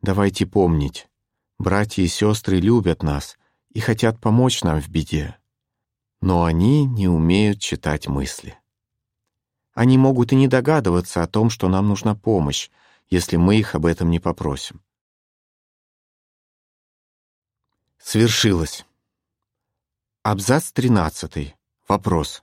Давайте 0.01 0.47
помнить, 0.47 1.09
братья 1.59 2.03
и 2.03 2.07
сестры 2.07 2.61
любят 2.61 3.03
нас 3.03 3.37
и 3.71 3.81
хотят 3.81 4.21
помочь 4.21 4.63
нам 4.63 4.81
в 4.81 4.89
беде, 4.89 5.37
но 6.21 6.45
они 6.45 6.87
не 6.87 7.09
умеют 7.09 7.61
читать 7.61 8.07
мысли. 8.07 8.57
Они 9.75 9.99
могут 9.99 10.33
и 10.33 10.37
не 10.37 10.47
догадываться 10.47 11.23
о 11.23 11.27
том, 11.27 11.51
что 11.51 11.69
нам 11.69 11.89
нужна 11.89 12.15
помощь, 12.15 12.71
если 13.11 13.37
мы 13.37 13.57
их 13.57 13.75
об 13.75 13.87
этом 13.87 14.11
не 14.11 14.21
попросим. 14.21 14.81
Свершилось. 17.99 18.87
Абзац 20.23 20.71
13. 20.71 21.57
Вопрос. 21.89 22.43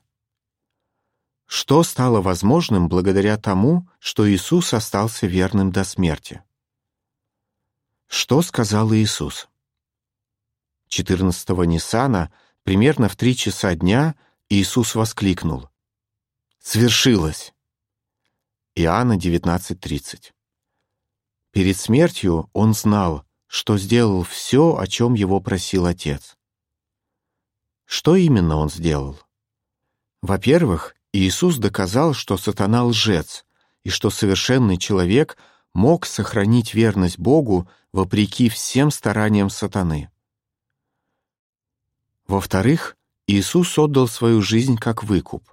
Что 1.45 1.83
стало 1.83 2.21
возможным 2.21 2.89
благодаря 2.89 3.37
тому, 3.37 3.87
что 3.99 4.29
Иисус 4.29 4.73
остался 4.73 5.27
верным 5.27 5.71
до 5.71 5.83
смерти? 5.83 6.43
Что 8.07 8.41
сказал 8.41 8.93
Иисус? 8.93 9.47
14-го 10.89 11.65
Ниссана, 11.65 12.31
примерно 12.63 13.09
в 13.09 13.15
три 13.15 13.35
часа 13.35 13.75
дня, 13.75 14.15
Иисус 14.49 14.95
воскликнул. 14.95 15.69
«Свершилось!» 16.59 17.53
Иоанна 18.75 19.17
19.30 19.17 20.31
Перед 21.51 21.77
смертью 21.77 22.49
он 22.53 22.73
знал, 22.73 23.25
что 23.47 23.77
сделал 23.77 24.23
все, 24.23 24.75
о 24.77 24.87
чем 24.87 25.13
его 25.13 25.39
просил 25.39 25.85
Отец. 25.85 26.35
Что 27.85 28.15
именно 28.15 28.57
он 28.57 28.69
сделал? 28.69 29.19
Во-первых, 30.21 30.95
Иисус 31.17 31.55
доказал, 31.60 32.13
что 32.13 32.36
сатана 32.36 32.84
лжец, 32.84 33.45
и 33.86 33.89
что 33.89 34.10
совершенный 34.10 34.77
человек 34.77 35.38
мог 35.74 36.05
сохранить 36.05 36.74
верность 36.74 37.17
Богу 37.17 37.69
вопреки 37.93 38.50
всем 38.50 38.91
стараниям 38.91 39.50
сатаны. 39.50 40.10
Во-вторых, 42.27 42.98
Иисус 43.27 43.77
отдал 43.79 44.10
свою 44.10 44.41
жизнь 44.41 44.75
как 44.75 45.05
выкуп. 45.05 45.50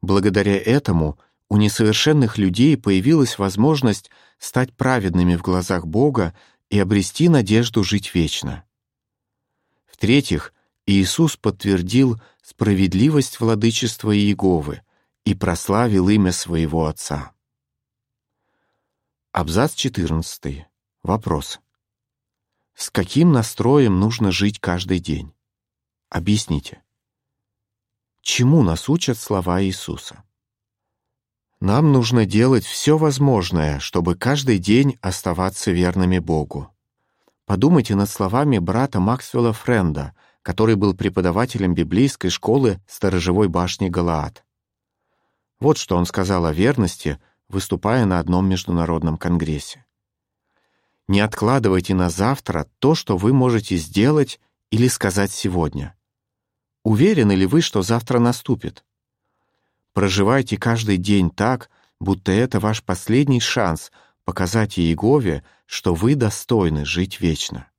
Благодаря 0.00 0.56
этому 0.56 1.18
у 1.48 1.56
несовершенных 1.56 2.38
людей 2.38 2.76
появилась 2.76 3.38
возможность 3.38 4.08
стать 4.38 4.72
праведными 4.76 5.34
в 5.34 5.42
глазах 5.42 5.84
Бога 5.84 6.32
и 6.70 6.78
обрести 6.78 7.28
надежду 7.28 7.82
жить 7.82 8.14
вечно. 8.14 8.62
В-третьих, 9.86 10.53
Иисус 10.86 11.36
подтвердил 11.36 12.20
справедливость 12.42 13.40
владычества 13.40 14.14
Иеговы 14.14 14.82
и 15.24 15.34
прославил 15.34 16.10
имя 16.10 16.30
своего 16.30 16.86
Отца. 16.86 17.32
Абзац 19.32 19.74
14. 19.74 20.66
Вопрос. 21.02 21.60
С 22.74 22.90
каким 22.90 23.32
настроем 23.32 23.98
нужно 23.98 24.30
жить 24.30 24.60
каждый 24.60 24.98
день? 24.98 25.32
Объясните. 26.10 26.82
Чему 28.20 28.62
нас 28.62 28.88
учат 28.88 29.18
слова 29.18 29.62
Иисуса? 29.62 30.22
Нам 31.60 31.92
нужно 31.92 32.26
делать 32.26 32.64
все 32.64 32.98
возможное, 32.98 33.78
чтобы 33.78 34.16
каждый 34.16 34.58
день 34.58 34.98
оставаться 35.00 35.70
верными 35.70 36.18
Богу. 36.18 36.70
Подумайте 37.46 37.94
над 37.94 38.10
словами 38.10 38.58
брата 38.58 39.00
Максвелла 39.00 39.52
Френда, 39.52 40.14
который 40.44 40.76
был 40.76 40.94
преподавателем 40.94 41.74
библейской 41.74 42.28
школы 42.28 42.78
сторожевой 42.86 43.48
башни 43.48 43.88
Галаад. 43.88 44.44
Вот 45.58 45.78
что 45.78 45.96
он 45.96 46.04
сказал 46.04 46.44
о 46.44 46.52
верности, 46.52 47.18
выступая 47.48 48.04
на 48.04 48.18
одном 48.18 48.46
международном 48.46 49.16
конгрессе. 49.16 49.86
Не 51.08 51.20
откладывайте 51.20 51.94
на 51.94 52.10
завтра 52.10 52.68
то, 52.78 52.94
что 52.94 53.16
вы 53.16 53.32
можете 53.32 53.76
сделать 53.76 54.38
или 54.70 54.86
сказать 54.86 55.32
сегодня. 55.32 55.96
Уверены 56.82 57.32
ли 57.32 57.46
вы, 57.46 57.62
что 57.62 57.80
завтра 57.80 58.18
наступит? 58.18 58.84
Проживайте 59.94 60.58
каждый 60.58 60.98
день 60.98 61.30
так, 61.30 61.70
будто 62.00 62.32
это 62.32 62.60
ваш 62.60 62.82
последний 62.82 63.40
шанс 63.40 63.90
показать 64.24 64.78
Иегове, 64.78 65.42
что 65.64 65.94
вы 65.94 66.16
достойны 66.16 66.84
жить 66.84 67.18
вечно. 67.18 67.70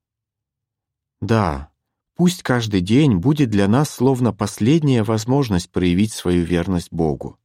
Да, 1.21 1.69
Пусть 2.15 2.43
каждый 2.43 2.79
день 2.79 3.17
будет 3.17 3.49
для 3.49 3.67
нас 3.67 3.89
словно 3.89 4.31
последняя 4.31 5.03
возможность 5.03 5.69
проявить 5.69 6.13
свою 6.13 6.45
верность 6.45 6.91
Богу. 6.91 7.37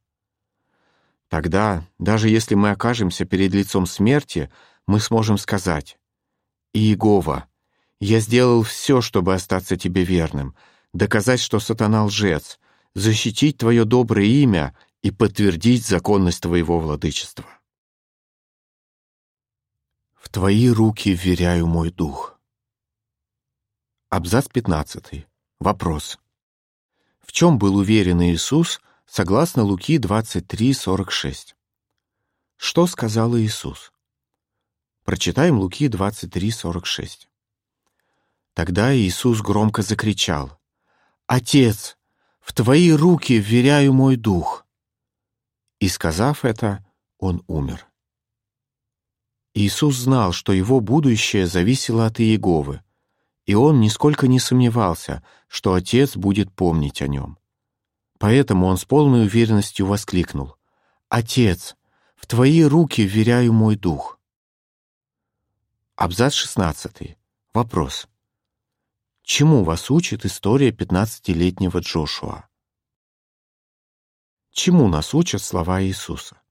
Тогда, 1.27 1.85
даже 1.99 2.29
если 2.29 2.55
мы 2.55 2.71
окажемся 2.71 3.25
перед 3.25 3.53
лицом 3.53 3.85
смерти, 3.85 4.49
мы 4.87 4.99
сможем 5.01 5.37
сказать 5.37 5.97
«Иегова, 6.73 7.47
я 7.99 8.19
сделал 8.21 8.63
все, 8.63 9.01
чтобы 9.01 9.33
остаться 9.33 9.75
тебе 9.75 10.03
верным, 10.03 10.55
доказать, 10.93 11.41
что 11.41 11.59
сатана 11.59 12.05
лжец, 12.05 12.57
защитить 12.95 13.57
твое 13.57 13.83
доброе 13.83 14.25
имя 14.25 14.75
и 15.01 15.11
подтвердить 15.11 15.85
законность 15.85 16.41
твоего 16.41 16.79
владычества». 16.79 17.45
В 20.15 20.29
твои 20.29 20.69
руки 20.69 21.13
вверяю 21.13 21.67
мой 21.67 21.91
дух. 21.91 22.30
Абзац 24.13 24.49
15. 24.49 25.25
Вопрос. 25.61 26.19
В 27.21 27.31
чем 27.31 27.57
был 27.57 27.77
уверен 27.77 28.21
Иисус, 28.21 28.81
согласно 29.05 29.63
Луки 29.63 29.97
23:46? 29.99 31.55
Что 32.57 32.87
сказал 32.87 33.37
Иисус? 33.37 33.93
Прочитаем 35.05 35.59
Луки 35.59 35.87
23:46. 35.87 37.29
Тогда 38.53 38.93
Иисус 38.93 39.39
громко 39.39 39.81
закричал: 39.81 40.59
"Отец, 41.25 41.97
в 42.41 42.51
твои 42.51 42.91
руки 42.91 43.39
вверяю 43.39 43.93
мой 43.93 44.17
дух". 44.17 44.65
И 45.79 45.87
сказав 45.87 46.43
это, 46.43 46.85
он 47.17 47.45
умер. 47.47 47.87
Иисус 49.53 49.95
знал, 49.95 50.33
что 50.33 50.51
его 50.51 50.81
будущее 50.81 51.47
зависело 51.47 52.07
от 52.07 52.19
Иеговы 52.19 52.81
и 53.51 53.53
он 53.53 53.81
нисколько 53.81 54.29
не 54.29 54.39
сомневался, 54.39 55.21
что 55.49 55.73
отец 55.73 56.15
будет 56.15 56.53
помнить 56.53 57.01
о 57.01 57.09
нем. 57.09 57.37
Поэтому 58.17 58.65
он 58.65 58.77
с 58.77 58.85
полной 58.85 59.23
уверенностью 59.23 59.87
воскликнул 59.87 60.55
«Отец, 61.09 61.75
в 62.15 62.27
твои 62.27 62.63
руки 62.63 63.01
вверяю 63.01 63.51
мой 63.51 63.75
дух». 63.75 64.21
Абзац 65.97 66.33
16. 66.33 67.17
Вопрос. 67.53 68.07
Чему 69.21 69.65
вас 69.65 69.91
учит 69.91 70.25
история 70.25 70.71
пятнадцатилетнего 70.71 71.79
Джошуа? 71.79 72.47
Чему 74.51 74.87
нас 74.87 75.13
учат 75.13 75.41
слова 75.41 75.83
Иисуса? 75.83 76.41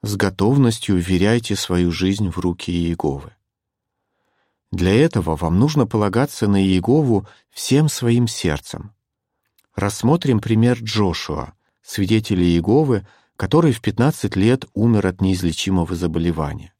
С 0.00 0.16
готовностью 0.16 0.96
вверяйте 0.96 1.54
свою 1.54 1.92
жизнь 1.92 2.30
в 2.30 2.38
руки 2.38 2.72
Иеговы. 2.72 3.35
Для 4.72 4.94
этого 4.94 5.36
вам 5.36 5.58
нужно 5.58 5.86
полагаться 5.86 6.48
на 6.48 6.62
Иегову 6.62 7.26
всем 7.50 7.88
своим 7.88 8.26
сердцем. 8.26 8.92
Рассмотрим 9.74 10.40
пример 10.40 10.78
Джошуа, 10.82 11.52
свидетеля 11.82 12.42
Иеговы, 12.44 13.06
который 13.36 13.72
в 13.72 13.80
15 13.80 14.34
лет 14.36 14.64
умер 14.74 15.06
от 15.06 15.20
неизлечимого 15.20 15.94
заболевания. 15.94 16.72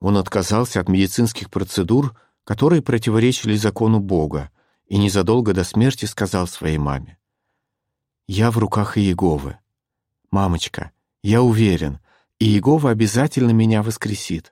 Он 0.00 0.16
отказался 0.16 0.80
от 0.80 0.88
медицинских 0.88 1.50
процедур, 1.50 2.16
которые 2.44 2.82
противоречили 2.82 3.56
закону 3.56 4.00
Бога, 4.00 4.50
и 4.86 4.98
незадолго 4.98 5.52
до 5.52 5.64
смерти 5.64 6.06
сказал 6.06 6.46
своей 6.46 6.78
маме: 6.78 7.18
"Я 8.26 8.50
в 8.50 8.58
руках 8.58 8.98
Иеговы. 8.98 9.58
Мамочка, 10.30 10.92
я 11.22 11.42
уверен, 11.42 12.00
Иегова 12.38 12.90
обязательно 12.90 13.50
меня 13.50 13.82
воскресит. 13.82 14.51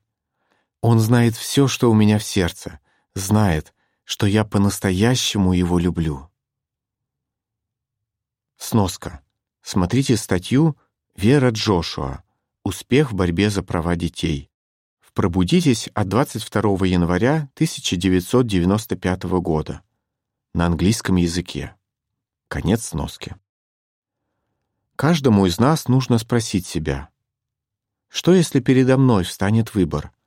Он 0.80 0.98
знает 0.98 1.36
все, 1.36 1.68
что 1.68 1.90
у 1.90 1.94
меня 1.94 2.18
в 2.18 2.24
сердце, 2.24 2.80
знает, 3.14 3.74
что 4.04 4.26
я 4.26 4.44
по-настоящему 4.44 5.52
его 5.52 5.78
люблю. 5.78 6.30
Сноска. 8.56 9.22
Смотрите 9.62 10.16
статью 10.16 10.76
«Вера 11.16 11.50
Джошуа. 11.50 12.24
Успех 12.64 13.12
в 13.12 13.14
борьбе 13.14 13.50
за 13.50 13.62
права 13.62 13.94
детей». 13.94 14.50
В 15.00 15.12
«Пробудитесь» 15.12 15.88
от 15.88 16.08
22 16.08 16.86
января 16.86 17.50
1995 17.54 19.22
года 19.40 19.82
на 20.54 20.66
английском 20.66 21.16
языке. 21.16 21.76
Конец 22.48 22.86
сноски. 22.86 23.36
Каждому 24.96 25.46
из 25.46 25.58
нас 25.58 25.88
нужно 25.88 26.18
спросить 26.18 26.66
себя, 26.66 27.10
что 28.08 28.34
если 28.34 28.60
передо 28.60 28.96
мной 28.96 29.24
встанет 29.24 29.74
выбор— 29.74 30.12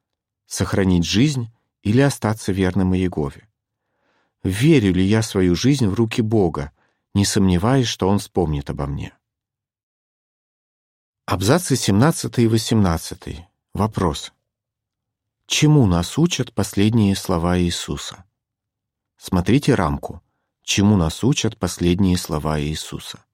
сохранить 0.54 1.06
жизнь 1.06 1.52
или 1.82 2.02
остаться 2.02 2.52
верным 2.52 2.94
Иегове? 2.94 3.50
Верю 4.44 4.94
ли 4.94 5.04
я 5.04 5.22
свою 5.24 5.56
жизнь 5.56 5.88
в 5.88 5.94
руки 5.96 6.22
Бога, 6.22 6.72
не 7.14 7.26
сомневаясь, 7.26 7.88
что 7.88 8.08
Он 8.08 8.20
вспомнит 8.20 8.70
обо 8.70 8.86
мне? 8.86 9.14
Абзацы 11.26 11.76
17 11.76 12.40
и 12.40 12.48
18. 12.48 13.46
Вопрос. 13.74 14.34
Чему 15.48 15.88
нас 15.88 16.18
учат 16.18 16.54
последние 16.54 17.16
слова 17.16 17.58
Иисуса? 17.60 18.26
Смотрите 19.18 19.74
рамку. 19.74 20.22
Чему 20.62 20.98
нас 20.98 21.24
учат 21.24 21.58
последние 21.58 22.18
слова 22.18 22.62
Иисуса? 22.62 23.26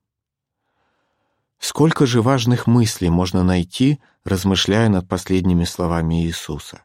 Сколько 1.58 2.06
же 2.06 2.22
важных 2.22 2.66
мыслей 2.68 3.10
можно 3.10 3.44
найти, 3.44 4.00
размышляя 4.24 4.88
над 4.88 5.08
последними 5.08 5.66
словами 5.66 6.24
Иисуса? 6.26 6.84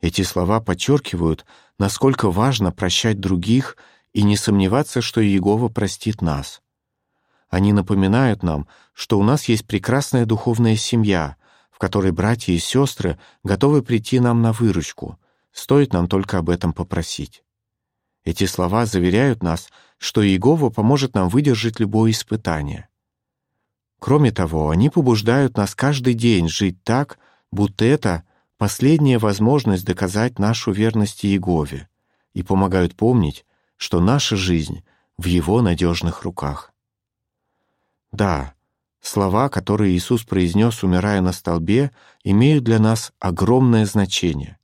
Эти 0.00 0.22
слова 0.22 0.60
подчеркивают, 0.60 1.44
насколько 1.78 2.30
важно 2.30 2.72
прощать 2.72 3.20
других 3.20 3.76
и 4.12 4.22
не 4.22 4.36
сомневаться, 4.36 5.02
что 5.02 5.22
Иегова 5.22 5.68
простит 5.68 6.22
нас. 6.22 6.62
Они 7.48 7.72
напоминают 7.72 8.42
нам, 8.42 8.66
что 8.92 9.18
у 9.18 9.22
нас 9.22 9.48
есть 9.48 9.66
прекрасная 9.66 10.24
духовная 10.24 10.76
семья, 10.76 11.36
в 11.70 11.78
которой 11.78 12.12
братья 12.12 12.52
и 12.52 12.58
сестры 12.58 13.18
готовы 13.42 13.82
прийти 13.82 14.20
нам 14.20 14.40
на 14.40 14.52
выручку, 14.52 15.18
стоит 15.52 15.92
нам 15.92 16.08
только 16.08 16.38
об 16.38 16.48
этом 16.48 16.72
попросить. 16.72 17.42
Эти 18.24 18.44
слова 18.44 18.86
заверяют 18.86 19.42
нас, 19.42 19.68
что 19.98 20.22
Иегова 20.22 20.70
поможет 20.70 21.14
нам 21.14 21.28
выдержать 21.28 21.80
любое 21.80 22.12
испытание. 22.12 22.88
Кроме 23.98 24.30
того, 24.30 24.70
они 24.70 24.88
побуждают 24.88 25.56
нас 25.56 25.74
каждый 25.74 26.14
день 26.14 26.48
жить 26.48 26.82
так, 26.84 27.18
будто 27.50 27.84
это 27.84 28.24
последняя 28.60 29.16
возможность 29.16 29.86
доказать 29.86 30.38
нашу 30.38 30.70
верность 30.70 31.24
Иегове 31.24 31.88
и 32.34 32.42
помогают 32.42 32.94
помнить, 32.94 33.46
что 33.78 34.00
наша 34.00 34.36
жизнь 34.36 34.84
в 35.16 35.24
Его 35.24 35.62
надежных 35.62 36.24
руках. 36.24 36.70
Да, 38.12 38.52
слова, 39.00 39.48
которые 39.48 39.96
Иисус 39.96 40.24
произнес, 40.24 40.84
умирая 40.84 41.22
на 41.22 41.32
столбе, 41.32 41.90
имеют 42.22 42.62
для 42.62 42.78
нас 42.78 43.14
огромное 43.18 43.86
значение. 43.86 44.58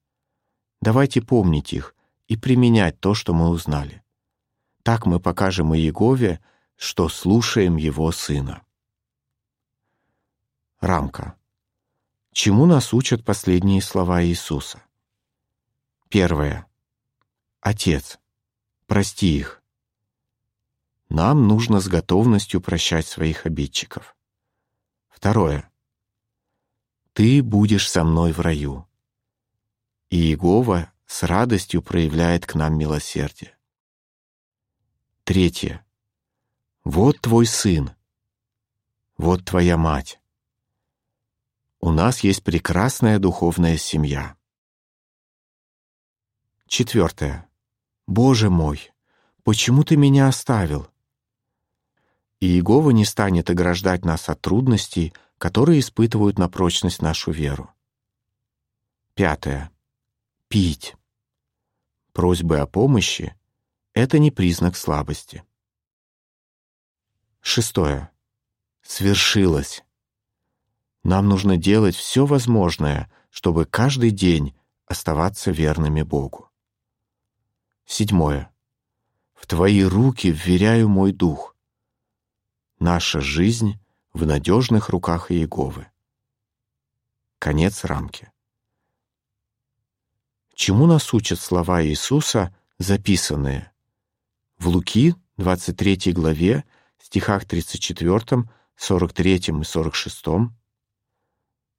Давайте 0.83 1.23
помнить 1.23 1.73
их 1.73 1.95
и 2.29 2.37
применять 2.37 3.01
то, 3.01 3.15
что 3.15 3.33
мы 3.33 3.49
узнали. 3.49 4.03
Так 4.83 5.07
мы 5.07 5.21
покажем 5.21 5.75
Иегове, 5.75 6.41
что 6.77 7.09
слушаем 7.09 7.77
Его 7.77 8.13
Сына. 8.13 8.61
Рамка. 10.81 11.35
Чему 12.37 12.67
нас 12.67 12.93
учат 12.93 13.25
последние 13.25 13.81
слова 13.81 14.23
Иисуса? 14.23 14.83
Первое. 16.11 16.67
Отец, 17.63 18.19
прости 18.87 19.39
их. 19.39 19.63
Нам 21.09 21.49
нужно 21.49 21.81
с 21.81 21.89
готовностью 21.89 22.61
прощать 22.61 23.07
своих 23.07 23.47
обидчиков. 23.47 24.15
Второе. 25.09 25.71
Ты 27.15 27.43
будешь 27.43 27.91
со 27.91 28.05
мной 28.05 28.33
в 28.33 28.41
раю. 28.41 28.87
И 30.11 30.19
Иегова 30.19 30.93
с 31.07 31.23
радостью 31.23 31.81
проявляет 31.81 32.45
к 32.45 32.55
нам 32.55 32.77
милосердие. 32.77 33.57
Третье. 35.25 35.87
Вот 36.85 37.19
твой 37.23 37.47
сын. 37.47 37.93
Вот 39.17 39.47
твоя 39.47 39.79
мать. 39.79 40.21
У 41.81 41.91
нас 41.91 42.21
есть 42.21 42.43
прекрасная 42.43 43.19
духовная 43.19 43.77
семья. 43.77 44.37
Четвертое. 46.67 47.49
Боже 48.07 48.51
мой, 48.51 48.93
почему 49.45 49.85
ты 49.85 49.97
меня 49.97 50.29
оставил? 50.29 50.89
И 52.41 52.47
Иегова 52.47 52.91
не 52.91 53.05
станет 53.05 53.51
ограждать 53.51 54.05
нас 54.05 54.29
от 54.29 54.41
трудностей, 54.41 55.13
которые 55.39 55.81
испытывают 55.81 56.39
на 56.39 56.49
прочность 56.49 57.03
нашу 57.03 57.31
веру. 57.31 57.71
Пятое. 59.15 59.71
Пить. 60.49 60.97
Просьбы 62.13 62.59
о 62.59 62.67
помощи— 62.67 63.37
это 63.93 64.19
не 64.19 64.31
признак 64.31 64.77
слабости. 64.77 65.45
Шестое. 67.41 68.11
Свершилось. 68.83 69.86
Нам 71.07 71.29
нужно 71.29 71.57
делать 71.57 71.95
все 71.95 72.27
возможное, 72.27 73.09
чтобы 73.31 73.65
каждый 73.65 74.11
день 74.11 74.57
оставаться 74.87 75.53
верными 75.53 76.03
Богу. 76.03 76.51
Седьмое. 77.85 78.53
В 79.33 79.47
Твои 79.47 79.85
руки 79.85 80.33
вверяю 80.33 80.89
мой 80.89 81.13
дух. 81.13 81.55
Наша 82.81 83.21
жизнь 83.21 83.79
в 84.15 84.27
надежных 84.27 84.89
руках 84.89 85.31
Иеговы. 85.31 85.87
Конец 87.39 87.85
рамки. 87.85 88.33
Чему 90.57 90.87
нас 90.87 91.15
учат 91.15 91.39
слова 91.39 91.85
Иисуса, 91.85 92.53
записанные 92.79 93.71
в 94.59 94.67
Луки, 94.67 95.15
23 95.37 96.13
главе, 96.13 96.65
стихах 96.99 97.45
34, 97.45 98.51
43 98.75 99.37
и 99.37 99.63
46, 99.63 100.25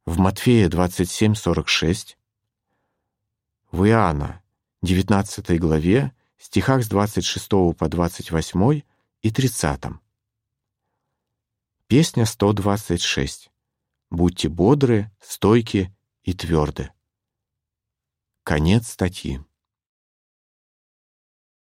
в 0.07 0.19
Матфея 0.19 0.69
27:46, 0.69 2.17
в 3.71 3.83
Иоанна 3.83 4.41
19 4.81 5.59
главе, 5.59 6.15
стихах 6.37 6.81
с 6.81 6.87
26 6.87 7.73
по 7.77 7.89
28 7.89 8.83
и 9.21 9.31
30. 9.31 9.99
Песня 11.87 12.25
126. 12.25 13.51
Будьте 14.09 14.47
бодры, 14.47 15.11
стойки 15.19 15.93
и 16.23 16.33
тверды. 16.33 16.89
Конец 18.43 18.87
статьи. 18.87 19.41